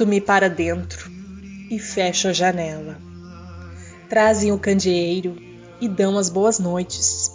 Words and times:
Meto-me 0.00 0.18
para 0.18 0.48
dentro 0.48 1.10
e 1.70 1.78
fecho 1.78 2.28
a 2.28 2.32
janela. 2.32 2.96
Trazem 4.08 4.50
o 4.50 4.58
candeeiro 4.58 5.36
e 5.78 5.86
dão 5.86 6.16
as 6.16 6.30
boas 6.30 6.58
noites. 6.58 7.30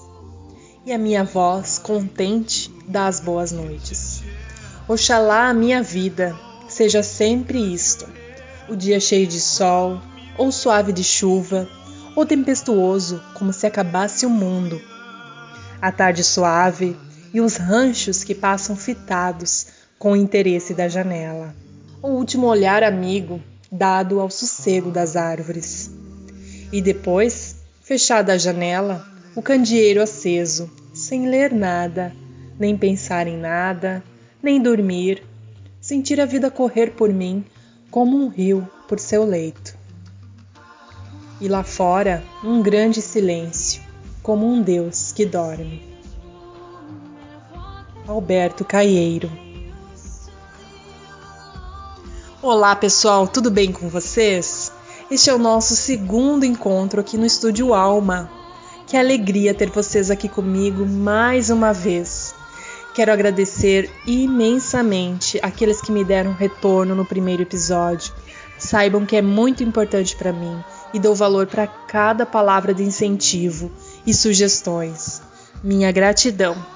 E 0.83 0.91
a 0.91 0.97
minha 0.97 1.23
voz, 1.23 1.77
contente, 1.77 2.73
dá 2.87 3.05
as 3.05 3.19
boas 3.19 3.51
noites. 3.51 4.23
Oxalá 4.87 5.47
a 5.47 5.53
minha 5.53 5.83
vida 5.83 6.35
seja 6.67 7.03
sempre 7.03 7.59
isto: 7.71 8.07
o 8.67 8.75
dia 8.75 8.99
cheio 8.99 9.27
de 9.27 9.39
sol, 9.39 10.01
ou 10.35 10.51
suave 10.51 10.91
de 10.91 11.03
chuva, 11.03 11.69
ou 12.15 12.25
tempestuoso, 12.25 13.21
como 13.35 13.53
se 13.53 13.67
acabasse 13.67 14.25
o 14.25 14.29
mundo. 14.29 14.81
A 15.79 15.91
tarde 15.91 16.23
suave 16.23 16.97
e 17.31 17.39
os 17.39 17.57
ranchos 17.57 18.23
que 18.23 18.33
passam 18.33 18.75
fitados 18.75 19.67
com 19.99 20.13
o 20.13 20.15
interesse 20.15 20.73
da 20.73 20.87
janela. 20.87 21.64
O 22.05 22.09
último 22.09 22.45
olhar 22.45 22.83
amigo 22.83 23.41
dado 23.71 24.19
ao 24.19 24.29
sossego 24.29 24.91
das 24.91 25.15
árvores. 25.15 25.89
E 26.71 26.79
depois, 26.79 27.55
fechada 27.81 28.33
a 28.33 28.37
janela, 28.37 29.03
o 29.35 29.41
candeeiro 29.41 29.99
aceso, 29.99 30.69
sem 30.93 31.27
ler 31.27 31.51
nada, 31.51 32.15
nem 32.59 32.77
pensar 32.77 33.25
em 33.25 33.35
nada, 33.35 34.03
nem 34.39 34.61
dormir, 34.61 35.23
sentir 35.81 36.21
a 36.21 36.27
vida 36.27 36.51
correr 36.51 36.91
por 36.91 37.11
mim 37.11 37.43
como 37.89 38.15
um 38.15 38.27
rio 38.27 38.69
por 38.87 38.99
seu 38.99 39.25
leito. 39.25 39.75
E 41.41 41.47
lá 41.47 41.63
fora, 41.63 42.23
um 42.43 42.61
grande 42.61 43.01
silêncio, 43.01 43.81
como 44.21 44.45
um 44.45 44.61
Deus 44.61 45.11
que 45.11 45.25
dorme. 45.25 45.81
Alberto 48.07 48.63
Caieiro 48.63 49.44
Olá 52.47 52.75
pessoal, 52.75 53.27
tudo 53.27 53.49
bem 53.49 53.71
com 53.71 53.89
vocês? 53.89 54.71
Este 55.09 55.31
é 55.31 55.33
o 55.33 55.39
nosso 55.39 55.75
segundo 55.75 56.45
encontro 56.45 57.01
aqui 57.01 57.17
no 57.17 57.25
Estúdio 57.25 57.73
Alma. 57.73 58.29
Que 58.85 58.95
alegria 58.95 59.51
ter 59.51 59.71
vocês 59.71 60.11
aqui 60.11 60.29
comigo 60.29 60.85
mais 60.85 61.49
uma 61.49 61.73
vez. 61.73 62.35
Quero 62.93 63.11
agradecer 63.11 63.89
imensamente 64.05 65.39
aqueles 65.41 65.81
que 65.81 65.91
me 65.91 66.03
deram 66.03 66.33
retorno 66.33 66.93
no 66.93 67.03
primeiro 67.03 67.41
episódio. 67.41 68.13
Saibam 68.59 69.07
que 69.07 69.15
é 69.15 69.23
muito 69.23 69.63
importante 69.63 70.15
para 70.15 70.31
mim 70.31 70.63
e 70.93 70.99
dou 70.99 71.15
valor 71.15 71.47
para 71.47 71.65
cada 71.65 72.27
palavra 72.27 72.75
de 72.75 72.83
incentivo 72.83 73.71
e 74.05 74.13
sugestões. 74.13 75.19
Minha 75.63 75.91
gratidão. 75.91 76.74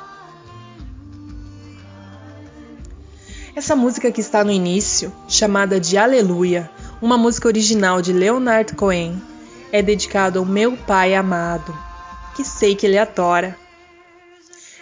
Essa 3.59 3.75
música 3.75 4.09
que 4.09 4.21
está 4.21 4.41
no 4.41 4.51
início, 4.51 5.11
chamada 5.27 5.81
de 5.81 5.97
Aleluia, 5.97 6.71
uma 7.01 7.17
música 7.17 7.45
original 7.45 8.01
de 8.01 8.13
Leonard 8.13 8.73
Cohen, 8.73 9.21
é 9.69 9.81
dedicada 9.81 10.39
ao 10.39 10.45
meu 10.45 10.77
pai 10.77 11.13
amado, 11.13 11.77
que 12.37 12.45
sei 12.45 12.73
que 12.73 12.85
ele 12.85 12.97
adora. 12.97 13.57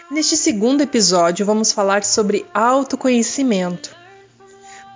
Neste 0.08 0.36
segundo 0.36 0.80
episódio, 0.80 1.44
vamos 1.44 1.72
falar 1.72 2.04
sobre 2.04 2.46
autoconhecimento, 2.54 3.90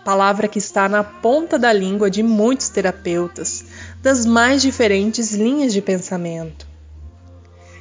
palavra 0.05 0.47
que 0.47 0.61
está 0.61 0.89
na 0.89 1.03
ponta 1.03 1.59
da 1.59 1.73
língua 1.73 2.09
de 2.09 2.23
muitos 2.23 2.69
terapeutas 2.69 3.65
das 4.01 4.25
mais 4.25 4.63
diferentes 4.63 5.33
linhas 5.33 5.73
de 5.73 5.83
pensamento. 5.83 6.69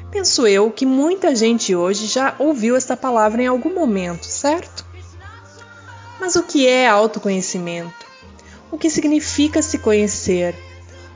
Penso 0.09 0.47
eu 0.47 0.71
que 0.71 0.83
muita 0.83 1.35
gente 1.35 1.75
hoje 1.75 2.07
já 2.07 2.33
ouviu 2.39 2.75
esta 2.75 2.97
palavra 2.97 3.43
em 3.43 3.47
algum 3.47 3.71
momento, 3.75 4.25
certo? 4.25 4.89
Mas 6.21 6.35
o 6.35 6.43
que 6.43 6.67
é 6.67 6.87
autoconhecimento? 6.87 8.05
O 8.71 8.77
que 8.77 8.91
significa 8.91 9.59
se 9.59 9.79
conhecer? 9.79 10.53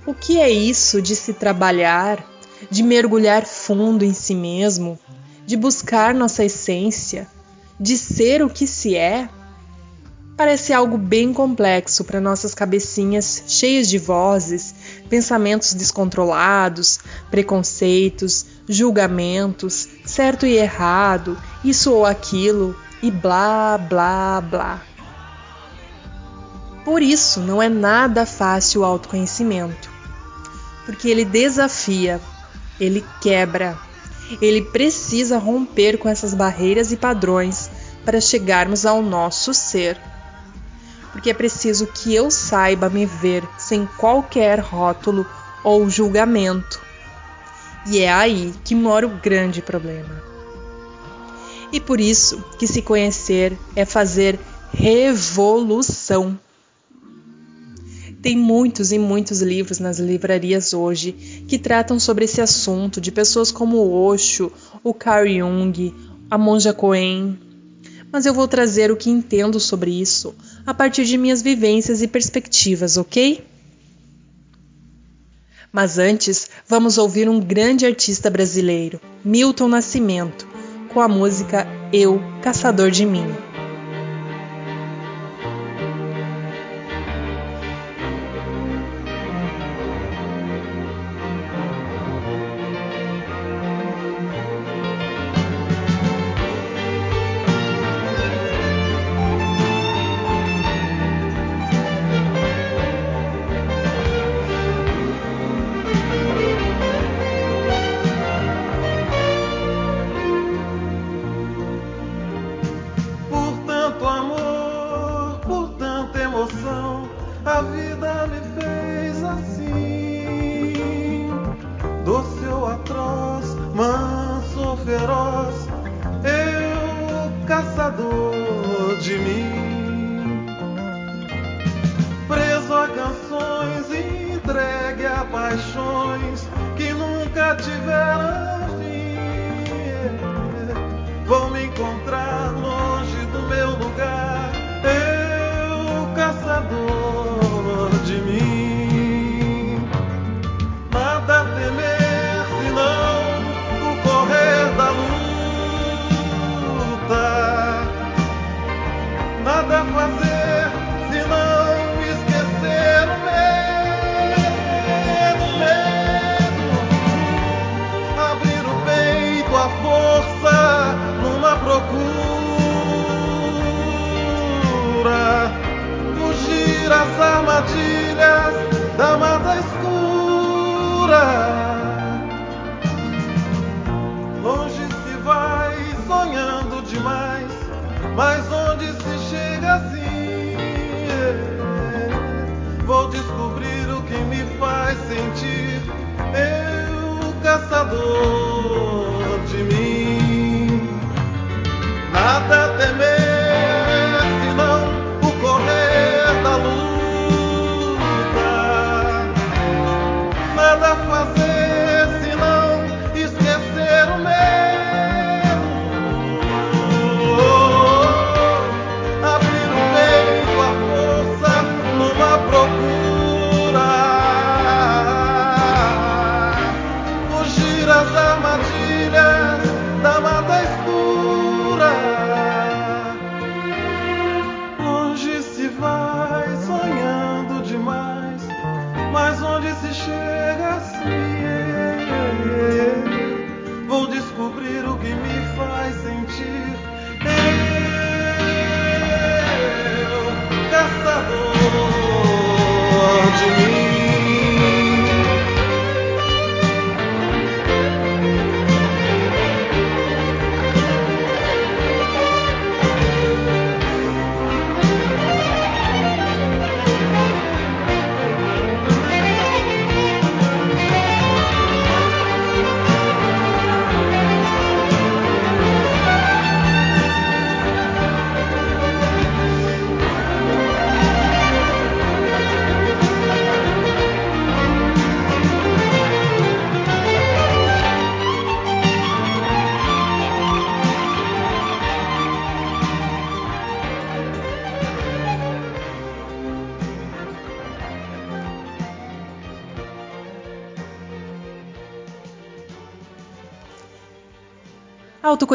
O 0.04 0.16
que 0.16 0.40
é 0.40 0.50
isso 0.50 1.00
de 1.00 1.16
se 1.16 1.32
trabalhar, 1.32 2.28
de 2.72 2.82
mergulhar 2.82 3.46
fundo 3.46 4.04
em 4.04 4.16
si 4.16 4.34
mesmo, 4.34 4.98
de 5.46 5.56
buscar 5.56 6.12
nossa 6.16 6.44
essência, 6.44 7.28
de 7.80 8.00
ser 8.00 8.42
o 8.42 8.50
que 8.50 8.66
se 8.66 8.96
é? 8.96 9.30
Parece 10.36 10.74
algo 10.74 10.98
bem 10.98 11.32
complexo 11.32 12.04
para 12.04 12.20
nossas 12.20 12.56
cabecinhas 12.56 13.44
cheias 13.48 13.88
de 13.88 14.00
vozes, 14.00 14.74
pensamentos 15.08 15.76
descontrolados, 15.76 17.00
preconceitos, 17.30 18.44
julgamentos, 18.68 19.88
certo 20.04 20.48
e 20.48 20.58
errado, 20.58 21.40
isso 21.64 21.94
ou 21.94 22.08
aquilo 22.08 22.76
e 23.04 23.12
blá 23.12 23.78
blá 23.78 24.42
blá. 24.42 24.95
Por 26.86 27.02
isso, 27.02 27.40
não 27.40 27.62
é 27.62 27.68
nada 27.68 28.28
fácil 28.28 28.82
o 28.82 28.86
autoconhecimento, 28.86 29.90
porque 30.86 31.10
ele 31.10 31.26
desafia, 31.26 32.22
ele 32.80 33.04
quebra, 33.20 33.76
ele 34.40 34.62
precisa 34.62 35.40
romper 35.40 35.98
com 35.98 36.08
essas 36.08 36.36
barreiras 36.36 36.92
e 36.92 36.98
padrões 36.98 37.72
para 38.06 38.22
chegarmos 38.22 38.86
ao 38.86 39.02
nosso 39.02 39.52
ser. 39.52 40.00
Porque 41.12 41.32
é 41.32 41.34
preciso 41.34 41.88
que 41.88 42.14
eu 42.14 42.30
saiba 42.30 42.88
me 42.88 43.06
ver 43.06 43.44
sem 43.58 43.88
qualquer 43.98 44.60
rótulo 44.60 45.26
ou 45.64 45.90
julgamento. 45.90 46.80
E 47.88 48.00
é 48.00 48.12
aí 48.12 48.54
que 48.64 48.76
mora 48.76 49.08
o 49.08 49.18
grande 49.18 49.62
problema. 49.62 50.22
E 51.72 51.80
por 51.80 52.00
isso 52.00 52.44
que 52.60 52.68
se 52.68 52.82
conhecer 52.82 53.58
é 53.76 53.86
fazer 53.86 54.40
revolução. 54.72 56.38
Tem 58.26 58.36
muitos 58.36 58.92
e 58.92 58.98
muitos 58.98 59.44
livros 59.44 59.78
nas 59.78 60.00
livrarias 60.00 60.74
hoje 60.74 61.12
que 61.48 61.60
tratam 61.60 62.00
sobre 62.00 62.26
esse 62.26 62.42
assunto, 62.42 63.00
de 63.00 63.12
pessoas 63.12 63.52
como 63.52 63.88
Osho, 63.88 64.52
o 64.84 64.96
Carl 64.96 65.28
Jung, 65.28 65.94
a 66.28 66.36
Monja 66.36 66.74
Coen. 66.74 67.38
Mas 68.12 68.26
eu 68.26 68.34
vou 68.34 68.48
trazer 68.48 68.92
o 68.92 68.98
que 68.98 69.12
entendo 69.12 69.60
sobre 69.60 69.92
isso 69.92 70.34
a 70.66 70.74
partir 70.74 71.06
de 71.06 71.20
minhas 71.20 71.44
vivências 71.44 72.02
e 72.02 72.08
perspectivas, 72.08 72.98
ok? 72.98 73.46
Mas 75.72 76.00
antes, 76.00 76.50
vamos 76.68 76.98
ouvir 76.98 77.30
um 77.30 77.40
grande 77.40 77.86
artista 77.86 78.28
brasileiro, 78.32 79.00
Milton 79.24 79.68
Nascimento, 79.68 80.48
com 80.92 81.00
a 81.00 81.08
música 81.08 81.68
Eu, 81.94 82.20
Caçador 82.42 82.90
de 82.90 83.06
Mim. 83.06 83.28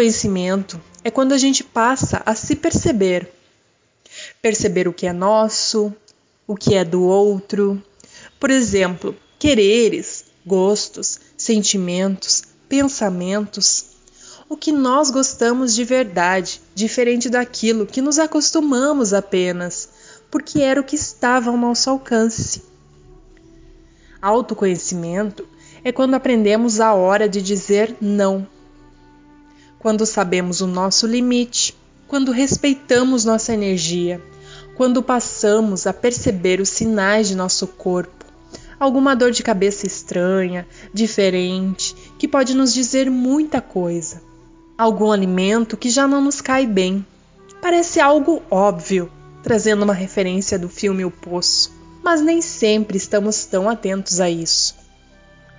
Autoconhecimento 0.00 0.80
é 1.04 1.10
quando 1.10 1.32
a 1.32 1.36
gente 1.36 1.62
passa 1.62 2.22
a 2.24 2.34
se 2.34 2.56
perceber. 2.56 3.30
Perceber 4.40 4.88
o 4.88 4.94
que 4.94 5.06
é 5.06 5.12
nosso, 5.12 5.94
o 6.46 6.56
que 6.56 6.74
é 6.74 6.82
do 6.82 7.02
outro. 7.02 7.82
Por 8.38 8.50
exemplo, 8.50 9.14
quereres, 9.38 10.24
gostos, 10.46 11.20
sentimentos, 11.36 12.44
pensamentos. 12.66 13.88
O 14.48 14.56
que 14.56 14.72
nós 14.72 15.10
gostamos 15.10 15.74
de 15.74 15.84
verdade, 15.84 16.62
diferente 16.74 17.28
daquilo 17.28 17.84
que 17.84 18.00
nos 18.00 18.18
acostumamos 18.18 19.12
apenas, 19.12 19.86
porque 20.30 20.62
era 20.62 20.80
o 20.80 20.84
que 20.84 20.96
estava 20.96 21.50
ao 21.50 21.58
nosso 21.58 21.90
alcance. 21.90 22.62
Autoconhecimento 24.22 25.46
é 25.84 25.92
quando 25.92 26.14
aprendemos 26.14 26.80
a 26.80 26.94
hora 26.94 27.28
de 27.28 27.42
dizer 27.42 27.94
não 28.00 28.48
quando 29.80 30.04
sabemos 30.04 30.60
o 30.60 30.66
nosso 30.66 31.06
limite, 31.06 31.74
quando 32.06 32.32
respeitamos 32.32 33.24
nossa 33.24 33.54
energia, 33.54 34.20
quando 34.76 35.02
passamos 35.02 35.86
a 35.86 35.92
perceber 35.92 36.60
os 36.60 36.68
sinais 36.68 37.28
de 37.28 37.34
nosso 37.34 37.66
corpo, 37.66 38.26
alguma 38.78 39.16
dor 39.16 39.30
de 39.30 39.42
cabeça 39.42 39.86
estranha, 39.86 40.68
diferente, 40.92 41.96
que 42.18 42.28
pode 42.28 42.54
nos 42.54 42.74
dizer 42.74 43.10
muita 43.10 43.62
coisa, 43.62 44.20
algum 44.76 45.10
alimento 45.10 45.78
que 45.78 45.88
já 45.88 46.06
não 46.06 46.20
nos 46.20 46.42
cai 46.42 46.66
bem. 46.66 47.04
Parece 47.62 48.00
algo 48.00 48.42
óbvio, 48.50 49.10
trazendo 49.42 49.84
uma 49.84 49.94
referência 49.94 50.58
do 50.58 50.68
filme 50.68 51.06
O 51.06 51.10
Poço, 51.10 51.72
mas 52.02 52.20
nem 52.20 52.42
sempre 52.42 52.98
estamos 52.98 53.46
tão 53.46 53.66
atentos 53.66 54.20
a 54.20 54.28
isso. 54.28 54.74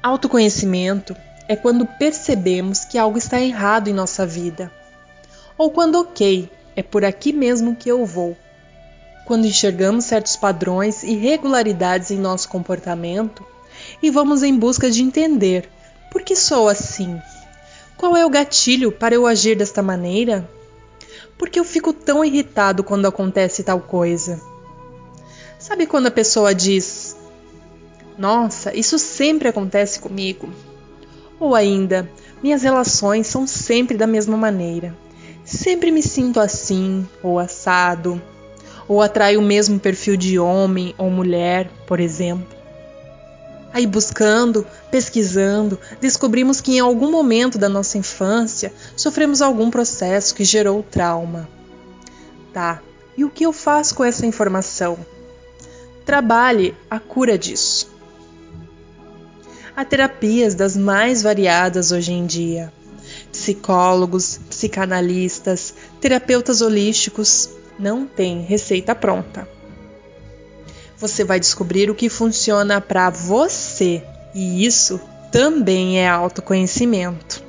Autoconhecimento 0.03 1.15
é 1.51 1.55
quando 1.57 1.85
percebemos 1.85 2.85
que 2.85 2.97
algo 2.97 3.17
está 3.17 3.41
errado 3.41 3.89
em 3.89 3.93
nossa 3.93 4.25
vida. 4.25 4.71
Ou 5.57 5.69
quando, 5.69 5.95
ok, 5.95 6.49
é 6.77 6.81
por 6.81 7.03
aqui 7.03 7.33
mesmo 7.33 7.75
que 7.75 7.91
eu 7.91 8.05
vou. 8.05 8.37
Quando 9.25 9.47
enxergamos 9.47 10.05
certos 10.05 10.37
padrões 10.37 11.03
e 11.03 11.13
regularidades 11.13 12.09
em 12.09 12.17
nosso 12.17 12.47
comportamento 12.47 13.45
e 14.01 14.09
vamos 14.09 14.43
em 14.43 14.57
busca 14.57 14.89
de 14.89 15.03
entender 15.03 15.69
por 16.09 16.21
que 16.21 16.37
sou 16.37 16.69
assim. 16.69 17.19
Qual 17.97 18.15
é 18.15 18.25
o 18.25 18.29
gatilho 18.29 18.89
para 18.89 19.15
eu 19.15 19.27
agir 19.27 19.57
desta 19.57 19.81
maneira? 19.81 20.49
Por 21.37 21.49
que 21.49 21.59
eu 21.59 21.65
fico 21.65 21.91
tão 21.91 22.23
irritado 22.23 22.81
quando 22.81 23.07
acontece 23.07 23.61
tal 23.61 23.81
coisa? 23.81 24.39
Sabe 25.59 25.85
quando 25.85 26.07
a 26.07 26.11
pessoa 26.11 26.55
diz: 26.55 27.13
Nossa, 28.17 28.73
isso 28.73 28.97
sempre 28.97 29.49
acontece 29.49 29.99
comigo? 29.99 30.49
Ou 31.41 31.55
ainda, 31.55 32.07
minhas 32.43 32.61
relações 32.61 33.25
são 33.25 33.47
sempre 33.47 33.97
da 33.97 34.05
mesma 34.05 34.37
maneira. 34.37 34.95
Sempre 35.43 35.89
me 35.89 36.03
sinto 36.03 36.39
assim 36.39 37.05
ou 37.23 37.39
assado, 37.39 38.21
ou 38.87 39.01
atraio 39.01 39.39
o 39.39 39.43
mesmo 39.43 39.79
perfil 39.79 40.15
de 40.15 40.37
homem 40.37 40.93
ou 40.99 41.09
mulher, 41.09 41.67
por 41.87 41.99
exemplo. 41.99 42.45
Aí 43.73 43.87
buscando, 43.87 44.67
pesquisando, 44.91 45.79
descobrimos 45.99 46.61
que 46.61 46.75
em 46.75 46.79
algum 46.79 47.09
momento 47.09 47.57
da 47.57 47.67
nossa 47.67 47.97
infância 47.97 48.71
sofremos 48.95 49.41
algum 49.41 49.71
processo 49.71 50.35
que 50.35 50.43
gerou 50.43 50.83
trauma. 50.83 51.49
Tá, 52.53 52.83
e 53.17 53.25
o 53.25 53.31
que 53.31 53.47
eu 53.47 53.51
faço 53.51 53.95
com 53.95 54.03
essa 54.03 54.27
informação? 54.27 54.95
Trabalhe 56.05 56.75
a 56.87 56.99
cura 56.99 57.35
disso. 57.35 57.90
Há 59.81 59.85
terapias 59.85 60.53
das 60.53 60.77
mais 60.77 61.23
variadas 61.23 61.91
hoje 61.91 62.11
em 62.11 62.23
dia. 62.23 62.71
Psicólogos, 63.31 64.39
psicanalistas, 64.47 65.73
terapeutas 65.99 66.61
holísticos 66.61 67.49
não 67.79 68.05
têm 68.05 68.43
receita 68.43 68.93
pronta. 68.93 69.49
Você 70.99 71.23
vai 71.23 71.39
descobrir 71.39 71.89
o 71.89 71.95
que 71.95 72.09
funciona 72.09 72.79
para 72.79 73.09
você, 73.09 74.03
e 74.35 74.63
isso 74.63 75.01
também 75.31 75.99
é 75.99 76.07
autoconhecimento. 76.07 77.43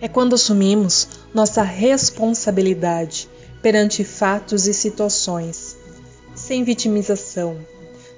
É 0.00 0.08
quando 0.08 0.34
assumimos 0.34 1.06
nossa 1.32 1.62
responsabilidade 1.62 3.28
perante 3.62 4.02
fatos 4.02 4.66
e 4.66 4.74
situações, 4.74 5.76
sem 6.34 6.64
vitimização, 6.64 7.56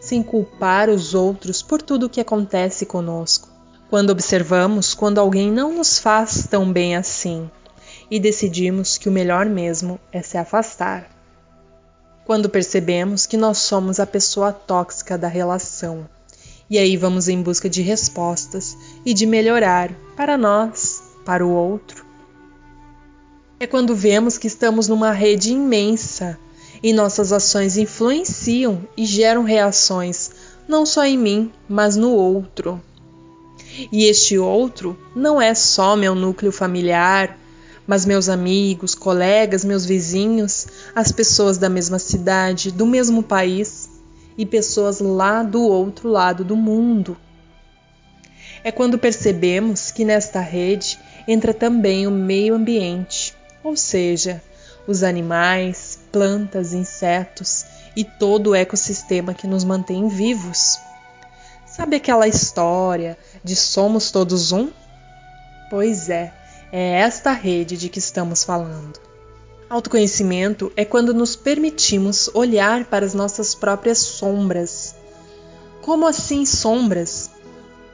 sem 0.09 0.23
culpar 0.23 0.89
os 0.89 1.13
outros 1.13 1.61
por 1.61 1.83
tudo 1.83 2.07
o 2.07 2.09
que 2.09 2.19
acontece 2.19 2.87
conosco. 2.87 3.47
Quando 3.91 4.09
observamos 4.09 4.95
quando 4.95 5.19
alguém 5.19 5.53
não 5.53 5.71
nos 5.71 5.99
faz 5.99 6.47
tão 6.49 6.73
bem 6.73 6.97
assim 6.97 7.51
e 8.11 8.19
decidimos 8.19 8.97
que 8.97 9.07
o 9.07 9.13
melhor 9.13 9.45
mesmo 9.45 10.01
é 10.11 10.23
se 10.23 10.39
afastar. 10.39 11.11
Quando 12.25 12.49
percebemos 12.49 13.27
que 13.27 13.37
nós 13.37 13.59
somos 13.59 14.01
a 14.01 14.07
pessoa 14.07 14.51
tóxica 14.51 15.19
da 15.19 15.29
relação 15.29 16.09
e 16.71 16.79
aí 16.79 16.97
vamos 16.97 17.29
em 17.29 17.43
busca 17.43 17.69
de 17.69 17.83
respostas 17.83 18.79
e 19.05 19.13
de 19.13 19.27
melhorar 19.27 19.93
para 20.17 20.39
nós, 20.39 21.03
para 21.27 21.45
o 21.45 21.51
outro. 21.51 22.07
É 23.61 23.67
quando 23.67 23.95
vemos 23.95 24.39
que 24.39 24.47
estamos 24.47 24.89
numa 24.89 25.13
rede 25.13 25.53
imensa 25.53 26.39
e 26.83 26.93
nossas 26.93 27.33
ações 27.33 27.77
influenciam 27.77 28.87
e 28.97 29.05
geram 29.05 29.43
reações 29.43 30.31
não 30.69 30.85
só 30.85 31.05
em 31.05 31.17
mim, 31.17 31.51
mas 31.67 31.97
no 31.97 32.11
outro. 32.11 32.81
E 33.91 34.05
este 34.05 34.37
outro 34.37 34.99
não 35.17 35.41
é 35.41 35.55
só 35.55 35.97
meu 35.97 36.15
núcleo 36.15 36.53
familiar, 36.53 37.39
mas 37.87 38.05
meus 38.05 38.29
amigos, 38.29 38.95
colegas, 38.95 39.65
meus 39.65 39.87
vizinhos, 39.87 40.67
as 40.95 41.11
pessoas 41.11 41.57
da 41.57 41.71
mesma 41.71 41.99
cidade, 41.99 42.71
do 42.71 42.85
mesmo 42.85 43.23
país 43.23 43.89
e 44.37 44.45
pessoas 44.45 45.01
lá 45.01 45.43
do 45.43 45.63
outro 45.63 46.09
lado 46.09 46.45
do 46.45 46.55
mundo. 46.55 47.17
É 48.63 48.71
quando 48.71 48.99
percebemos 48.99 49.91
que 49.91 50.05
nesta 50.05 50.41
rede 50.41 50.99
entra 51.27 51.55
também 51.55 52.07
o 52.07 52.11
meio 52.11 52.55
ambiente, 52.55 53.35
ou 53.65 53.75
seja, 53.75 54.43
os 54.87 55.03
animais, 55.03 55.88
plantas, 56.13 56.73
insetos 56.73 57.65
e 57.97 58.05
todo 58.05 58.51
o 58.51 58.55
ecossistema 58.55 59.35
que 59.35 59.47
nos 59.47 59.65
mantém 59.65 60.09
vivos. 60.09 60.79
Sabe 61.67 61.97
aquela 61.97 62.27
história 62.27 63.17
de 63.45 63.55
somos 63.55 64.11
todos 64.11 64.53
um? 64.53 64.71
Pois 65.71 66.09
é, 66.09 66.33
é 66.73 67.01
esta 67.01 67.33
rede 67.33 67.77
de 67.77 67.89
que 67.89 67.99
estamos 67.99 68.43
falando. 68.43 68.99
Autoconhecimento 69.71 70.73
é 70.77 70.85
quando 70.85 71.13
nos 71.13 71.37
permitimos 71.37 72.31
olhar 72.33 72.87
para 72.87 73.05
as 73.05 73.13
nossas 73.13 73.55
próprias 73.55 73.99
sombras. 73.99 74.95
Como 75.83 76.07
assim 76.07 76.47
sombras? 76.47 77.31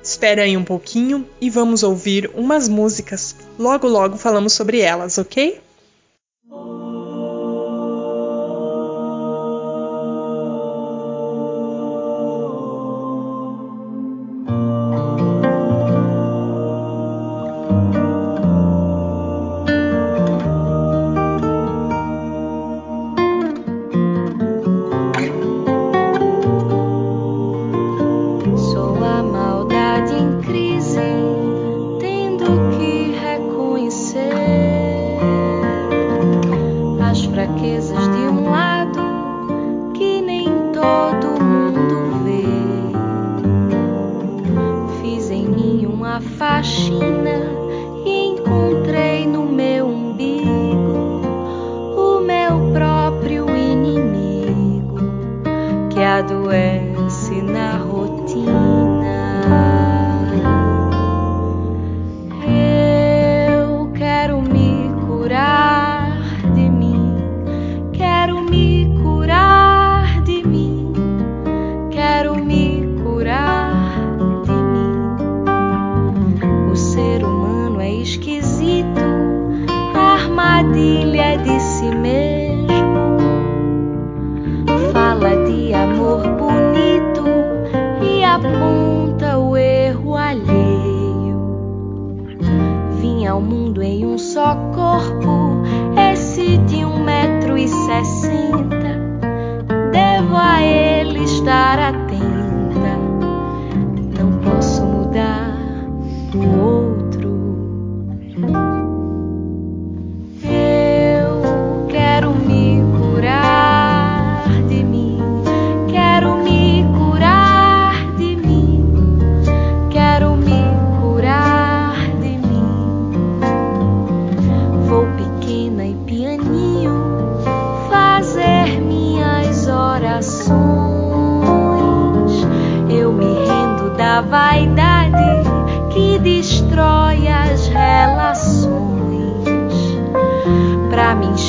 Espera 0.02 0.42
aí 0.42 0.56
um 0.56 0.64
pouquinho 0.64 1.26
e 1.40 1.50
vamos 1.50 1.83
ouvir 1.83 2.30
umas 2.35 2.68
músicas. 2.68 3.35
Logo, 3.59 3.88
logo 3.88 4.16
falamos 4.16 4.52
sobre 4.52 4.80
elas, 4.80 5.18
ok? 5.18 5.61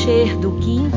Fofoqueira, 0.05 0.94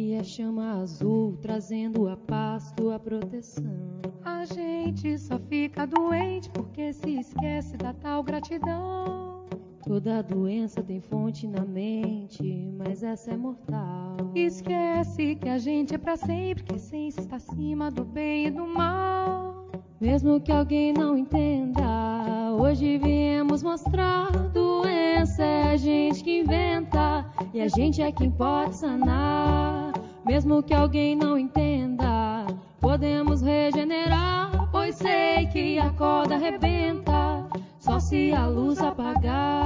Invoque 0.00 0.16
a 0.16 0.24
chama 0.24 0.80
azul, 0.80 1.36
trazendo 1.42 2.08
a 2.08 2.16
paz, 2.16 2.72
tua 2.72 2.98
proteção. 2.98 4.00
A 4.24 4.46
gente 4.46 5.18
só 5.18 5.38
fica 5.38 5.86
doente 5.86 6.48
porque 6.50 6.92
se 6.94 7.18
esquece 7.18 7.76
da 7.76 7.92
tal 7.92 8.22
gratidão. 8.22 9.44
Toda 9.84 10.22
doença 10.22 10.82
tem 10.82 11.00
fonte 11.00 11.46
na 11.46 11.66
mente, 11.66 12.72
mas 12.78 13.02
essa 13.02 13.32
é 13.32 13.36
mortal. 13.36 14.16
Esquece 14.34 15.36
que 15.36 15.48
a 15.48 15.58
gente 15.58 15.94
é 15.94 15.98
pra 15.98 16.16
sempre, 16.16 16.64
que 16.64 16.74
a 16.74 16.98
está 17.06 17.36
acima 17.36 17.90
do 17.90 18.04
bem 18.04 18.46
e 18.46 18.50
do 18.50 18.66
mal. 18.66 19.66
Mesmo 20.00 20.40
que 20.40 20.50
alguém 20.50 20.94
não 20.94 21.18
entenda, 21.18 22.54
hoje 22.58 22.96
viemos 22.96 23.62
mostrar: 23.62 24.30
doença 24.48 25.44
é 25.44 25.72
a 25.72 25.76
gente 25.76 26.24
que 26.24 26.40
inventa, 26.40 27.26
e 27.52 27.60
a 27.60 27.68
gente 27.68 28.00
é 28.00 28.10
quem 28.10 28.30
pode 28.30 28.76
sanar. 28.76 29.89
Mesmo 30.30 30.62
que 30.62 30.72
alguém 30.72 31.16
não 31.16 31.36
entenda, 31.36 32.46
podemos 32.80 33.42
regenerar, 33.42 34.68
pois 34.70 34.94
sei 34.94 35.48
que 35.48 35.76
a 35.76 35.90
corda 35.90 36.36
arrebenta, 36.36 37.48
só 37.80 37.98
se 37.98 38.32
a 38.32 38.46
luz 38.46 38.80
apagar. 38.80 39.59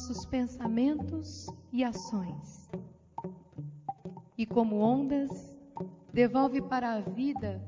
Nossos 0.00 0.24
pensamentos 0.24 1.46
e 1.70 1.84
ações. 1.84 2.70
E 4.38 4.46
como 4.46 4.76
ondas, 4.76 5.54
devolve 6.10 6.62
para 6.62 6.94
a 6.94 7.00
vida 7.00 7.62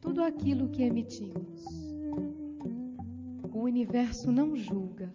tudo 0.00 0.24
aquilo 0.24 0.70
que 0.70 0.82
emitimos. 0.82 1.66
O 3.52 3.58
universo 3.60 4.32
não 4.32 4.56
julga, 4.56 5.12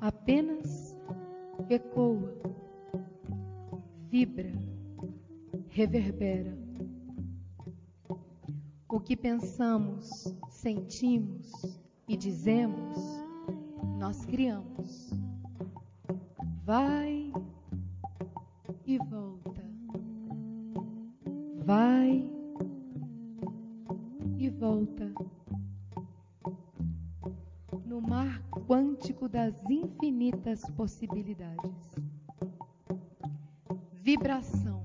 apenas 0.00 0.96
ecoa, 1.68 2.34
vibra, 4.08 4.54
reverbera. 5.68 6.56
O 8.88 8.98
que 8.98 9.14
pensamos, 9.14 10.34
sentimos 10.48 11.52
e 12.08 12.16
dizemos, 12.16 12.96
nós 13.98 14.24
criamos. 14.24 15.01
Vai 16.72 17.30
e 18.86 18.96
volta. 18.96 19.62
Vai 21.66 22.32
e 24.38 24.48
volta. 24.48 25.12
No 27.84 28.00
mar 28.00 28.40
quântico 28.66 29.28
das 29.28 29.54
infinitas 29.68 30.62
possibilidades. 30.70 31.94
Vibração. 33.92 34.82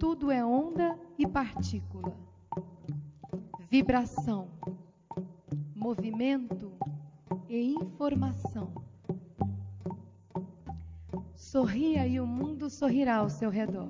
Tudo 0.00 0.30
é 0.30 0.42
onda 0.42 0.98
e 1.18 1.26
partícula. 1.26 2.16
Vibração. 3.68 4.21
Ao 13.08 13.28
seu 13.28 13.50
redor. 13.50 13.88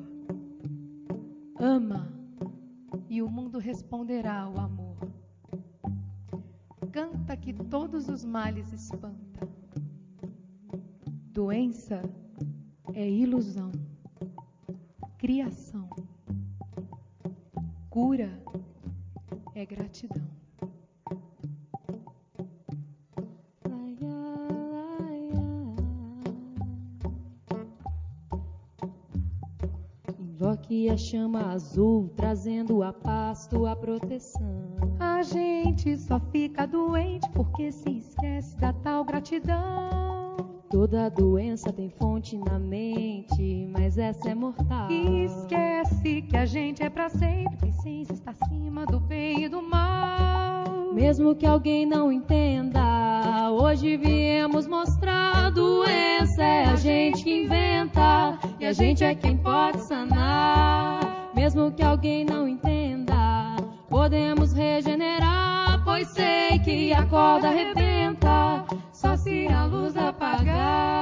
Invoque 30.42 30.90
a 30.90 30.96
chama 30.96 31.52
azul, 31.52 32.12
trazendo 32.16 32.82
a 32.82 32.92
paz, 32.92 33.46
tua 33.46 33.76
proteção. 33.76 34.74
A 34.98 35.22
gente 35.22 35.96
só 35.96 36.18
fica 36.32 36.66
doente 36.66 37.30
porque 37.32 37.70
se 37.70 37.98
esquece 37.98 38.56
da 38.56 38.72
tal 38.72 39.04
gratidão. 39.04 40.34
Toda 40.68 41.08
doença 41.08 41.72
tem 41.72 41.90
fonte 41.90 42.36
na 42.36 42.58
mente, 42.58 43.68
mas 43.70 43.96
essa 43.96 44.30
é 44.30 44.34
mortal. 44.34 44.90
E 44.90 45.26
esquece 45.26 46.22
que 46.22 46.36
a 46.36 46.44
gente 46.44 46.82
é 46.82 46.90
pra 46.90 47.08
sempre, 47.08 47.56
que 47.58 47.66
a 47.66 47.68
essência 47.68 48.12
está 48.12 48.32
acima 48.32 48.84
do 48.84 48.98
bem 48.98 49.44
e 49.44 49.48
do 49.48 49.62
mal. 49.62 50.92
Mesmo 50.92 51.36
que 51.36 51.46
alguém 51.46 51.86
não 51.86 52.10
entenda, 52.10 53.48
hoje 53.52 53.96
viemos 53.96 54.66
mostrar: 54.66 55.50
doença 55.52 56.21
é 56.42 56.64
a 56.64 56.76
gente 56.76 57.24
que 57.24 57.44
inventa, 57.44 58.38
e 58.58 58.66
a 58.66 58.72
gente 58.72 59.04
é 59.04 59.14
quem 59.14 59.36
pode 59.36 59.80
sanar. 59.82 61.30
Mesmo 61.34 61.72
que 61.72 61.82
alguém 61.82 62.24
não 62.24 62.46
entenda, 62.48 63.56
podemos 63.88 64.52
regenerar, 64.52 65.82
pois 65.84 66.08
sei 66.08 66.58
que 66.58 66.92
a 66.92 67.06
corda 67.06 67.48
arrebenta, 67.48 68.64
só 68.92 69.16
se 69.16 69.46
a 69.48 69.64
luz 69.64 69.96
apagar. 69.96 71.01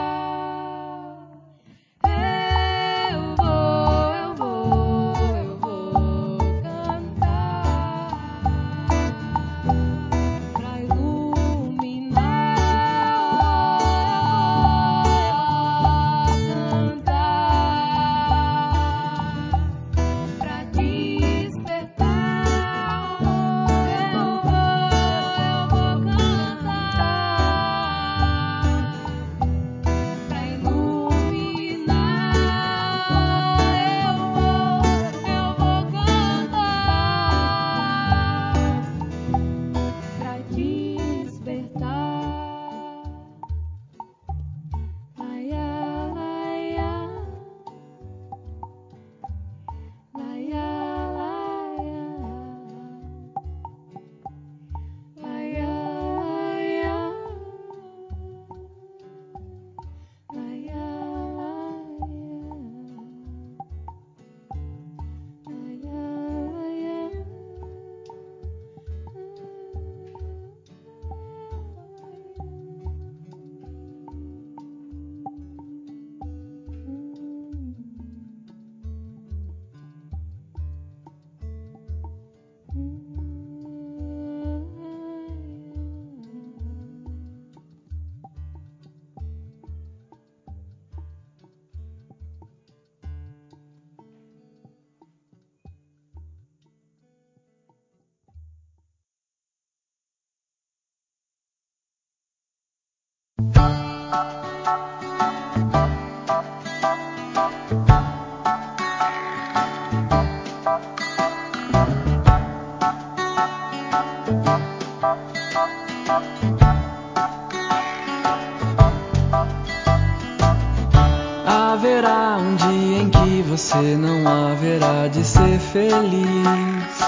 Haverá 121.47 122.37
um 122.39 122.57
dia 122.57 123.03
em 123.03 123.11
que 123.11 123.43
você 123.43 123.97
não 123.97 124.29
haverá 124.29 125.09
de 125.09 125.25
ser 125.25 125.59
feliz. 125.59 127.01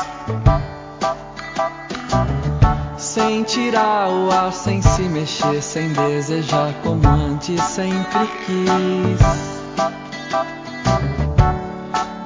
Sentirá 2.97 4.09
o 4.09 4.31
ar 4.31 4.53
sem 4.53 4.81
mexer, 5.33 5.62
sem 5.62 5.88
desejar 5.92 6.75
como 6.83 7.07
antes 7.09 7.61
sempre 7.62 8.27
quis. 8.45 9.21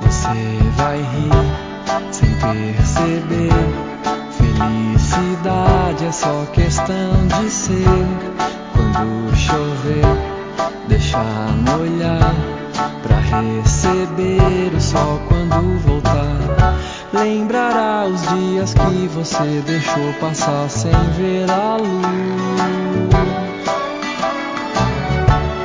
Você 0.00 0.58
vai 0.76 0.98
rir 0.98 2.10
sem 2.10 2.30
perceber. 2.34 3.52
Felicidade 4.32 6.04
é 6.06 6.12
só 6.12 6.46
questão 6.52 7.26
de 7.28 7.50
ser. 7.50 7.84
Quando 8.72 9.36
chover, 9.36 10.04
deixar 10.88 11.48
molhar 11.68 12.34
pra 13.02 13.18
receber 13.18 14.74
o 14.74 14.80
sol 14.80 15.20
quando 15.28 15.78
voltar. 15.80 16.45
Lembrará 17.18 18.04
os 18.04 18.20
dias 18.28 18.74
que 18.74 19.08
você 19.08 19.62
deixou 19.64 20.12
passar 20.20 20.68
sem 20.68 20.92
ver 21.16 21.50
a 21.50 21.76
luz. 21.76 22.06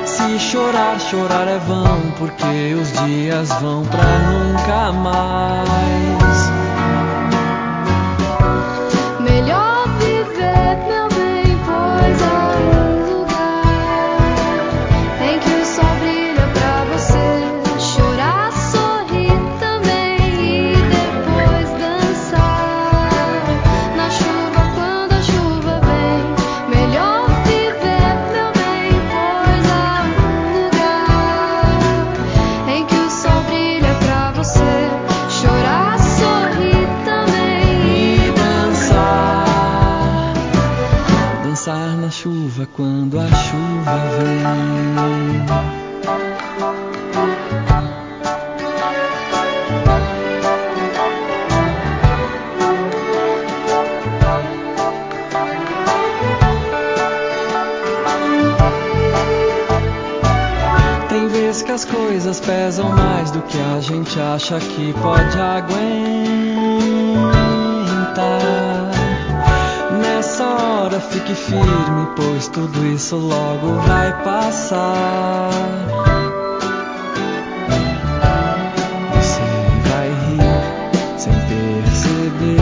Se 0.06 0.40
chorar, 0.40 0.98
chorar 0.98 1.50
é 1.50 1.58
vão, 1.58 2.00
porque 2.18 2.74
os 2.74 2.94
dias 3.04 3.50
vão 3.62 3.84
pra 3.84 4.02
nunca 4.02 4.94
mais. 4.94 6.52
Melhor 9.20 9.90
viver, 10.00 10.78
meu 10.88 11.10
bem, 11.10 11.60
pois 11.66 12.22
há 12.24 12.31
coisas 62.32 62.40
pesam 62.40 62.90
mais 62.90 63.32
do 63.32 63.42
que 63.42 63.58
a 63.60 63.82
gente 63.82 64.18
acha 64.20 64.58
que 64.60 64.94
pode 65.02 65.38
aguentar. 65.38 65.82
Nessa 70.02 70.46
hora 70.46 71.00
fique 71.00 71.36
firme, 71.36 72.08
pois 72.16 72.48
tudo 72.48 72.86
isso 72.88 73.18
logo 73.18 73.76
vai 73.86 74.24
passar. 74.24 75.50
Você 79.14 79.42
vai 79.90 80.10
rir 80.30 80.64
sem 81.18 81.34
perceber. 81.34 82.62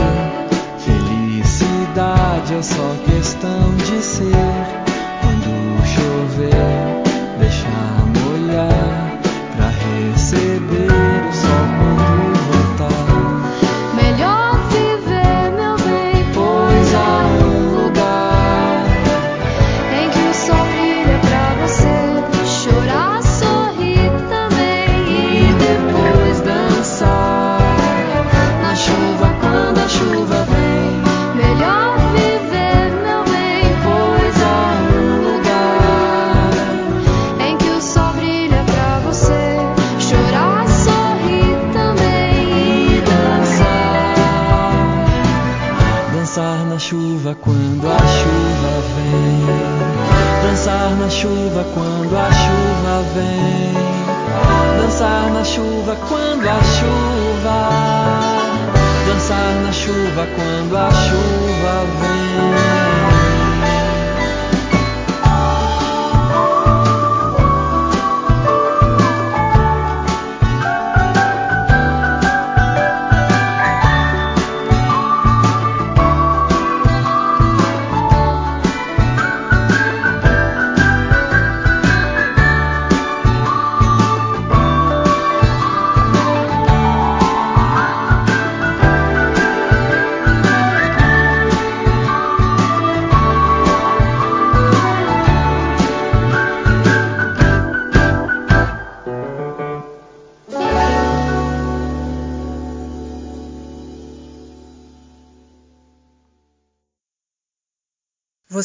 Felicidade 0.78 2.54
é 2.54 2.62
só 2.62 2.96
questão 3.06 3.76
de 3.76 4.02
ser. 4.02 4.32
Quando 5.20 5.86
chover, 5.86 6.79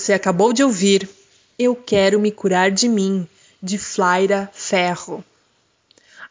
Você 0.06 0.14
acabou 0.14 0.54
de 0.54 0.64
ouvir 0.64 1.10
Eu 1.58 1.76
Quero 1.76 2.20
Me 2.20 2.32
Curar 2.32 2.70
de 2.70 2.88
Mim, 2.88 3.28
de 3.60 3.80
Flaira 3.80 4.48
Ferro. 4.54 5.26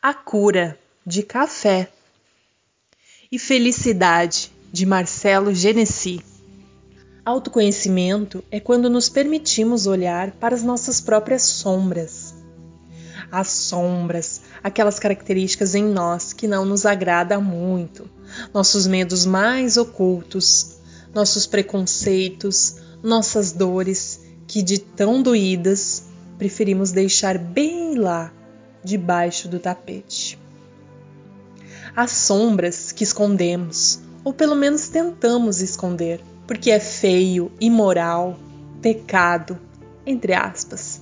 A 0.01 0.15
Cura, 0.15 0.79
de 1.05 1.25
Café. 1.25 1.91
E 3.33 3.37
Felicidade, 3.37 4.53
de 4.73 4.87
Marcelo 4.87 5.53
Genesi. 5.53 6.25
Autoconhecimento 7.25 8.45
é 8.49 8.61
quando 8.61 8.89
nos 8.89 9.09
permitimos 9.09 9.89
olhar 9.89 10.31
para 10.31 10.55
as 10.55 10.63
nossas 10.63 11.01
próprias 11.01 11.43
sombras. 11.43 12.33
As 13.29 13.49
sombras, 13.49 14.43
aquelas 14.63 15.01
características 15.01 15.75
em 15.75 15.83
nós 15.83 16.33
que 16.33 16.47
não 16.47 16.65
nos 16.65 16.87
agrada 16.87 17.41
muito, 17.41 18.09
nossos 18.55 18.87
medos 18.87 19.27
mais 19.27 19.77
ocultos, 19.77 20.77
nossos 21.13 21.45
preconceitos, 21.45 22.77
nossas 23.05 23.53
dores 23.53 24.21
que 24.47 24.63
de 24.63 24.79
tão 24.79 25.23
doídas 25.23 26.05
preferimos 26.39 26.91
deixar 26.91 27.37
bem 27.37 27.97
lá, 27.97 28.33
debaixo 28.83 29.47
do 29.47 29.59
tapete. 29.59 30.39
As 31.95 32.11
sombras 32.11 32.91
que 32.91 33.05
escondemos, 33.05 34.01
ou 34.25 34.33
pelo 34.33 34.57
menos 34.57 34.89
tentamos 34.89 35.61
esconder, 35.61 36.21
porque 36.47 36.71
é 36.71 36.81
feio, 36.81 37.53
imoral, 37.61 38.39
pecado, 38.81 39.59
entre 40.07 40.33
aspas. 40.33 41.01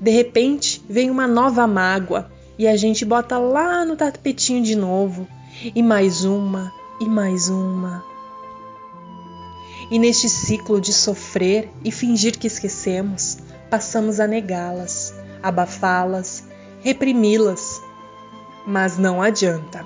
De 0.00 0.10
repente 0.10 0.82
vem 0.88 1.10
uma 1.10 1.26
nova 1.26 1.66
mágoa 1.66 2.30
e 2.58 2.68
a 2.68 2.76
gente 2.76 3.04
bota 3.04 3.38
lá 3.38 3.84
no 3.84 3.96
tapetinho 3.96 4.62
de 4.62 4.76
novo, 4.76 5.26
e 5.74 5.82
mais 5.82 6.24
uma, 6.24 6.72
e 7.00 7.06
mais 7.06 7.48
uma. 7.48 8.09
E 9.90 9.98
neste 9.98 10.28
ciclo 10.28 10.80
de 10.80 10.92
sofrer 10.92 11.68
e 11.84 11.90
fingir 11.90 12.38
que 12.38 12.46
esquecemos, 12.46 13.38
passamos 13.68 14.20
a 14.20 14.26
negá-las, 14.26 15.12
abafá-las, 15.42 16.44
reprimi-las. 16.80 17.80
Mas 18.66 18.96
não 18.96 19.20
adianta. 19.20 19.84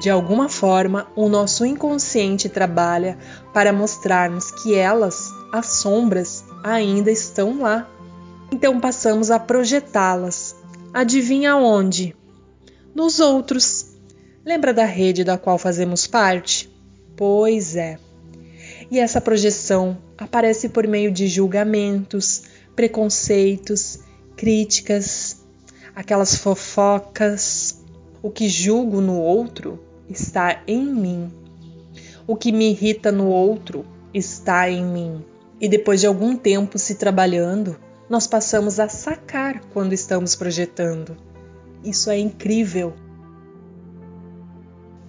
De 0.00 0.10
alguma 0.10 0.48
forma, 0.48 1.06
o 1.14 1.28
nosso 1.28 1.64
inconsciente 1.64 2.48
trabalha 2.48 3.18
para 3.52 3.72
mostrarmos 3.72 4.50
que 4.50 4.74
elas, 4.74 5.30
as 5.52 5.66
sombras, 5.66 6.44
ainda 6.64 7.10
estão 7.10 7.60
lá. 7.60 7.88
Então 8.50 8.80
passamos 8.80 9.30
a 9.30 9.38
projetá-las. 9.38 10.56
Adivinha 10.92 11.56
onde? 11.56 12.14
Nos 12.94 13.20
outros. 13.20 13.86
Lembra 14.44 14.74
da 14.74 14.84
rede 14.84 15.24
da 15.24 15.38
qual 15.38 15.56
fazemos 15.56 16.06
parte? 16.06 16.68
Pois 17.16 17.76
é. 17.76 17.98
E 18.92 18.98
essa 18.98 19.22
projeção 19.22 19.96
aparece 20.18 20.68
por 20.68 20.86
meio 20.86 21.10
de 21.10 21.26
julgamentos, 21.26 22.42
preconceitos, 22.76 24.00
críticas, 24.36 25.42
aquelas 25.96 26.36
fofocas. 26.36 27.82
O 28.22 28.30
que 28.30 28.50
julgo 28.50 29.00
no 29.00 29.18
outro 29.18 29.82
está 30.10 30.62
em 30.66 30.84
mim. 30.84 31.32
O 32.26 32.36
que 32.36 32.52
me 32.52 32.70
irrita 32.70 33.10
no 33.10 33.28
outro 33.28 33.86
está 34.12 34.68
em 34.68 34.84
mim. 34.84 35.24
E 35.58 35.70
depois 35.70 36.02
de 36.02 36.06
algum 36.06 36.36
tempo 36.36 36.78
se 36.78 36.96
trabalhando, 36.96 37.78
nós 38.10 38.26
passamos 38.26 38.78
a 38.78 38.90
sacar 38.90 39.62
quando 39.72 39.94
estamos 39.94 40.36
projetando. 40.36 41.16
Isso 41.82 42.10
é 42.10 42.18
incrível. 42.18 42.92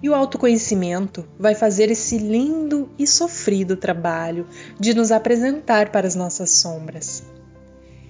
E 0.04 0.10
o 0.10 0.14
autoconhecimento 0.14 1.26
vai 1.40 1.56
fazer 1.56 1.90
esse 1.90 2.18
lindo 2.18 2.90
e 3.00 3.08
sofrido 3.08 3.78
trabalho 3.78 4.46
de 4.80 4.94
nos 4.94 5.12
apresentar 5.12 5.92
para 5.92 6.06
as 6.06 6.14
nossas 6.14 6.52
sombras. 6.52 7.24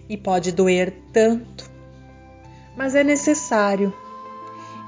E 0.10 0.18
pode 0.18 0.52
doer 0.52 0.94
tanto, 1.14 1.72
mas 2.76 2.96
é 2.96 3.04
necessário 3.04 3.94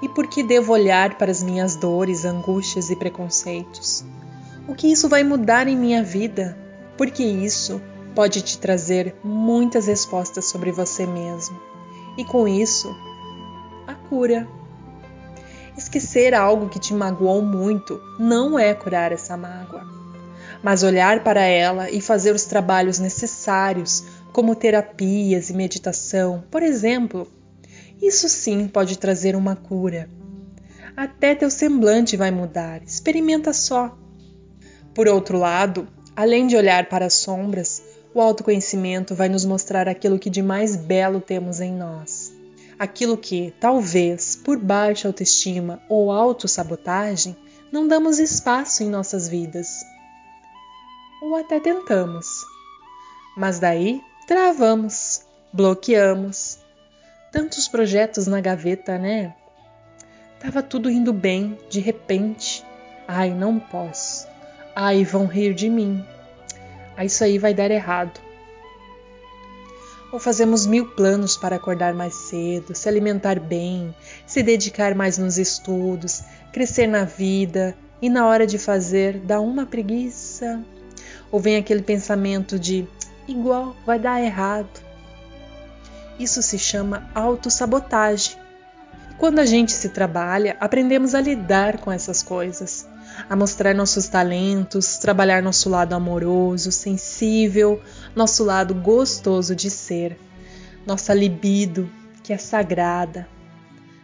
e 0.02 0.10
por 0.10 0.28
que 0.28 0.44
devo 0.44 0.74
olhar 0.74 1.18
para 1.18 1.32
as 1.32 1.42
minhas 1.42 1.76
dores, 1.76 2.26
angústias 2.26 2.90
e 2.90 2.96
preconceitos? 2.96 4.04
O 4.68 4.76
que 4.76 4.92
isso 4.92 5.08
vai 5.08 5.24
mudar 5.24 5.68
em 5.68 5.76
minha 5.76 6.04
vida? 6.04 6.58
Porque 6.98 7.24
isso 7.24 7.82
pode 8.14 8.42
te 8.42 8.58
trazer 8.58 9.16
muitas 9.24 9.88
respostas 9.88 10.46
sobre 10.46 10.72
você 10.72 11.06
mesmo. 11.06 11.60
E 12.18 12.26
com 12.26 12.48
isso, 12.48 12.96
a 13.88 13.94
cura. 13.94 14.48
Esquecer 15.78 16.34
algo 16.34 16.70
que 16.70 16.80
te 16.80 16.94
magoou 16.94 17.42
muito 17.42 18.02
não 18.18 18.58
é 18.58 18.74
curar 18.74 19.12
essa 19.12 19.36
mágoa, 19.36 19.84
mas 20.64 20.84
olhar 20.84 21.24
para 21.24 21.42
ela 21.42 21.90
e 21.90 22.00
fazer 22.00 22.34
os 22.34 22.46
trabalhos 22.46 22.98
necessários, 22.98 24.04
como 24.32 24.56
terapias 24.56 25.50
e 25.50 25.54
meditação, 25.54 26.44
por 26.50 26.64
exemplo, 26.64 27.28
isso 28.02 28.28
sim 28.30 28.68
pode 28.68 28.98
trazer 28.98 29.36
uma 29.36 29.56
cura. 29.56 30.10
Até 30.96 31.36
teu 31.36 31.50
semblante 31.50 32.16
vai 32.16 32.32
mudar, 32.32 32.82
experimenta 32.84 33.52
só. 33.52 33.98
Por 34.94 35.10
outro 35.10 35.38
lado, 35.38 35.88
além 36.16 36.48
de 36.48 36.56
olhar 36.56 36.88
para 36.88 37.06
as 37.06 37.16
sombras, 37.16 37.84
o 38.14 38.22
autoconhecimento 38.22 39.14
vai 39.14 39.28
nos 39.28 39.44
mostrar 39.44 39.90
aquilo 39.90 40.18
que 40.18 40.30
de 40.30 40.42
mais 40.42 40.76
belo 40.78 41.20
temos 41.20 41.60
em 41.60 41.74
nós. 41.74 42.15
Aquilo 42.78 43.18
que, 43.18 43.54
talvez, 43.60 44.36
por 44.36 44.58
baixa 44.58 45.08
autoestima 45.08 45.82
ou 45.88 46.12
autossabotagem, 46.12 47.36
não 47.72 47.88
damos 47.88 48.20
espaço 48.20 48.84
em 48.84 48.90
nossas 48.90 49.28
vidas. 49.28 49.84
Ou 51.22 51.36
até 51.38 51.60
tentamos. 51.60 52.28
Mas 53.38 53.60
daí 53.60 54.02
travamos, 54.28 55.22
bloqueamos, 55.54 56.60
tantos 57.32 57.68
projetos 57.68 58.28
na 58.28 58.42
gaveta, 58.42 58.98
né? 58.98 59.34
Tava 60.40 60.62
tudo 60.62 60.90
indo 60.90 61.14
bem, 61.14 61.58
de 61.70 61.80
repente. 61.80 62.64
Ai, 63.08 63.30
não 63.30 63.60
posso. 63.60 64.28
Ai, 64.76 65.04
vão 65.04 65.26
rir 65.26 65.54
de 65.54 65.70
mim. 65.70 66.06
Ah, 66.98 67.06
isso 67.06 67.24
aí 67.24 67.38
vai 67.38 67.54
dar 67.54 67.72
errado. 67.72 68.25
Ou 70.16 70.20
fazemos 70.20 70.66
mil 70.66 70.86
planos 70.86 71.36
para 71.36 71.58
acordar 71.58 71.94
mais 71.94 72.16
cedo, 72.16 72.74
se 72.74 72.88
alimentar 72.88 73.38
bem, 73.38 73.94
se 74.26 74.42
dedicar 74.42 74.96
mais 74.96 75.18
nos 75.18 75.38
estudos, 75.38 76.24
crescer 76.54 76.88
na 76.88 77.04
vida 77.04 77.76
e 78.02 78.10
na 78.10 78.26
hora 78.26 78.48
de 78.48 78.58
fazer 78.58 79.20
dá 79.20 79.42
uma 79.42 79.66
preguiça. 79.66 80.64
Ou 81.30 81.38
vem 81.38 81.58
aquele 81.58 81.82
pensamento 81.82 82.58
de 82.58 82.88
igual 83.28 83.76
vai 83.86 84.00
dar 84.00 84.24
errado. 84.24 84.82
Isso 86.18 86.42
se 86.42 86.58
chama 86.58 87.10
autossabotagem. 87.14 88.38
Quando 89.18 89.40
a 89.40 89.46
gente 89.46 89.74
se 89.74 89.90
trabalha, 89.90 90.56
aprendemos 90.62 91.14
a 91.14 91.20
lidar 91.20 91.80
com 91.80 91.92
essas 91.92 92.24
coisas, 92.24 92.88
a 93.30 93.36
mostrar 93.36 93.74
nossos 93.74 94.08
talentos, 94.08 94.98
trabalhar 94.98 95.42
nosso 95.42 95.70
lado 95.70 95.94
amoroso, 95.94 96.72
sensível, 96.72 97.82
nosso 98.16 98.44
lado 98.44 98.74
gostoso 98.74 99.56
de 99.56 99.70
ser, 99.70 100.20
nossa 100.86 101.14
libido, 101.14 101.90
que 102.24 102.34
é 102.34 102.38
sagrada, 102.38 103.28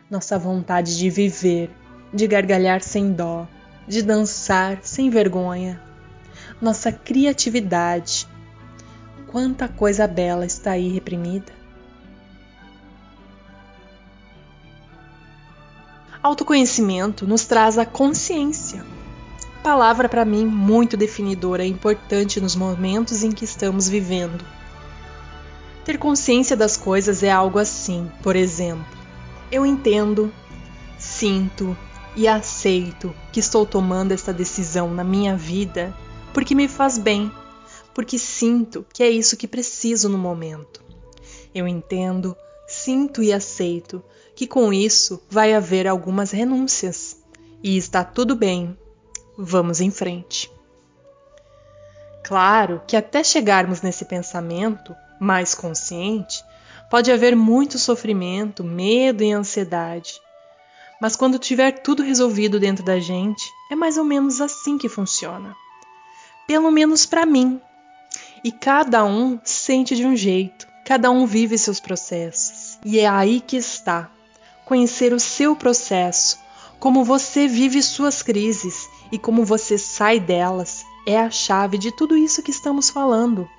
nossa 0.10 0.38
vontade 0.38 0.98
de 0.98 1.10
viver, 1.10 1.70
de 2.14 2.28
gargalhar 2.28 2.82
sem 2.82 3.12
dó, 3.12 3.48
de 3.88 4.02
dançar 4.02 4.80
sem 4.82 5.10
vergonha, 5.10 5.82
nossa 6.62 6.92
criatividade. 6.92 8.28
Quanta 9.28 9.68
coisa 9.68 10.08
bela 10.08 10.46
está 10.46 10.72
aí 10.72 10.90
reprimida. 10.90 11.54
Autoconhecimento 16.22 17.26
nos 17.26 17.46
traz 17.46 17.80
a 17.80 17.86
consciência. 17.86 18.91
Palavra 19.64 20.10
para 20.10 20.26
mim 20.26 20.46
muito 20.46 20.98
definidora 20.98 21.64
e 21.64 21.70
importante 21.70 22.42
nos 22.42 22.56
momentos 22.56 23.24
em 23.24 23.32
que 23.32 23.46
estamos 23.46 23.88
vivendo. 23.88 24.44
Ter 25.86 26.00
consciência 26.00 26.58
das 26.58 26.76
coisas 26.76 27.22
é 27.22 27.32
algo 27.32 27.60
assim, 27.60 28.10
por 28.24 28.36
exemplo, 28.36 28.98
eu 29.52 29.66
entendo, 29.66 30.34
sinto 30.98 31.78
e 32.16 32.28
aceito 32.28 33.14
que 33.32 33.40
estou 33.40 33.66
tomando 33.66 34.12
esta 34.14 34.34
decisão 34.34 34.92
na 34.94 35.04
minha 35.04 35.36
vida 35.36 35.94
porque 36.34 36.56
me 36.56 36.68
faz 36.68 36.98
bem, 36.98 37.32
porque 37.94 38.18
sinto 38.18 38.86
que 38.92 39.04
é 39.04 39.10
isso 39.10 39.38
que 39.38 39.48
preciso 39.48 40.10
no 40.10 40.18
momento. 40.18 40.82
Eu 41.54 41.68
entendo, 41.68 42.36
sinto 42.68 43.22
e 43.22 43.34
aceito 43.34 44.02
que 44.36 44.48
com 44.48 44.72
isso 44.74 45.22
vai 45.30 45.54
haver 45.54 45.88
algumas 45.88 46.32
renúncias. 46.32 47.18
E 47.62 47.78
está 47.78 48.04
tudo 48.04 48.36
bem. 48.36 48.76
Vamos 49.38 49.82
em 49.82 49.90
frente. 49.90 50.52
Claro 52.24 52.82
que 52.88 52.96
até 52.96 53.24
chegarmos 53.24 53.82
nesse 53.82 54.06
pensamento 54.06 54.96
mais 55.20 55.54
consciente, 55.54 56.44
pode 56.90 57.12
haver 57.12 57.36
muito 57.36 57.78
sofrimento, 57.78 58.64
medo 58.64 59.24
e 59.24 59.32
ansiedade. 59.32 60.20
Mas 61.00 61.16
quando 61.16 61.40
tiver 61.40 61.72
tudo 61.80 62.04
resolvido 62.04 62.60
dentro 62.60 62.84
da 62.84 63.00
gente, 63.00 63.44
é 63.72 63.76
mais 63.76 63.98
ou 63.98 64.04
menos 64.04 64.42
assim 64.42 64.78
que 64.78 64.90
funciona. 64.90 65.56
Pelo 66.48 66.72
menos 66.72 67.06
para 67.06 67.26
mim. 67.26 67.60
E 68.44 68.52
cada 68.52 69.04
um 69.06 69.40
sente 69.44 69.96
de 69.96 70.06
um 70.06 70.16
jeito, 70.16 70.68
cada 70.86 71.10
um 71.10 71.26
vive 71.26 71.58
seus 71.58 71.80
processos. 71.80 72.78
E 72.84 73.00
é 73.00 73.08
aí 73.08 73.40
que 73.40 73.58
está 73.58 74.10
conhecer 74.66 75.14
o 75.14 75.20
seu 75.20 75.56
processo, 75.56 76.40
como 76.80 77.04
você 77.04 77.48
vive 77.48 77.82
suas 77.84 78.22
crises 78.22 78.88
e 79.12 79.18
como 79.18 79.46
você 79.46 79.78
sai 79.78 80.20
delas 80.20 80.86
é 81.06 81.20
a 81.20 81.30
chave 81.30 81.78
de 81.78 81.92
tudo 81.92 82.16
isso 82.16 82.44
que 82.44 82.52
estamos 82.52 82.90
falando. 82.90 83.50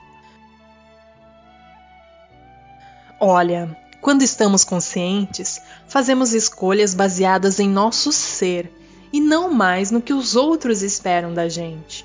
Olha, 3.18 3.76
quando 4.00 4.22
estamos 4.22 4.64
conscientes, 4.64 5.60
fazemos 5.86 6.32
escolhas 6.32 6.94
baseadas 6.94 7.60
em 7.60 7.68
nosso 7.68 8.10
ser 8.10 8.72
e 9.12 9.20
não 9.20 9.52
mais 9.52 9.90
no 9.90 10.00
que 10.00 10.12
os 10.12 10.34
outros 10.34 10.82
esperam 10.82 11.32
da 11.32 11.48
gente. 11.48 12.04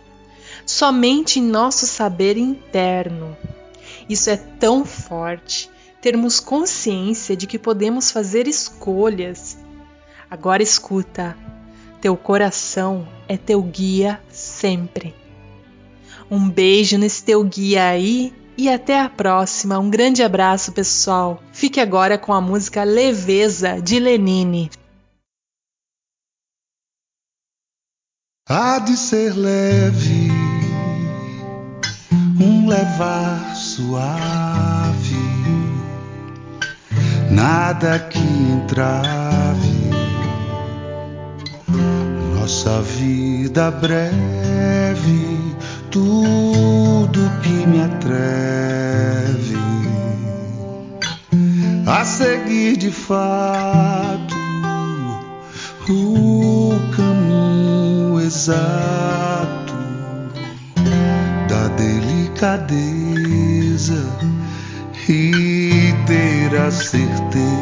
Somente 0.65 1.39
em 1.39 1.43
nosso 1.43 1.87
saber 1.87 2.37
interno. 2.37 3.35
Isso 4.07 4.29
é 4.29 4.37
tão 4.37 4.85
forte 4.85 5.69
termos 6.01 6.39
consciência 6.39 7.35
de 7.35 7.47
que 7.47 7.57
podemos 7.57 8.11
fazer 8.11 8.47
escolhas. 8.47 9.57
Agora 10.29 10.61
escuta, 10.61 11.35
teu 12.01 12.15
coração 12.15 13.07
é 13.27 13.37
teu 13.37 13.61
guia 13.61 14.21
sempre. 14.29 15.15
Um 16.29 16.49
beijo 16.49 16.97
nesse 16.97 17.23
teu 17.23 17.43
guia 17.43 17.87
aí 17.87 18.33
e 18.57 18.69
até 18.69 18.99
a 18.99 19.09
próxima. 19.09 19.79
Um 19.79 19.89
grande 19.89 20.23
abraço, 20.23 20.71
pessoal. 20.71 21.41
Fique 21.53 21.79
agora 21.79 22.17
com 22.17 22.33
a 22.33 22.41
música 22.41 22.83
Leveza 22.83 23.81
de 23.81 23.99
Lenine. 23.99 24.69
Há 28.49 28.79
de 28.79 28.95
ser 28.95 29.35
leve, 29.35 30.29
um 32.39 32.67
levar 32.67 33.55
suave 33.55 35.17
nada 37.29 37.99
que 37.99 38.17
entrave 38.17 39.36
nossa 42.67 42.81
vida 42.81 43.71
breve, 43.71 44.11
tudo 45.89 47.31
que 47.41 47.65
me 47.65 47.81
atreve. 47.81 49.57
A 51.87 52.03
seguir 52.03 52.75
de 52.75 52.91
fato 52.91 54.35
o 55.89 56.73
caminho 56.93 58.19
exato 58.19 59.73
da 61.47 61.69
delicadeza 61.69 62.83
e 65.07 65.93
ter 66.05 66.53
a 66.59 66.69
certeza 66.69 67.56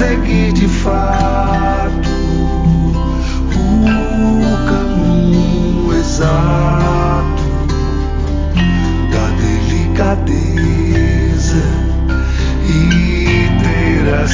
seguir 0.00 0.52
de 0.54 0.66
fato 0.66 2.08
o 3.54 4.56
caminho 4.66 5.92
exato 5.92 7.42
da 9.12 9.26
delicadeza 9.42 10.54
e 12.66 13.50
ter 13.62 14.14
a 14.14 14.26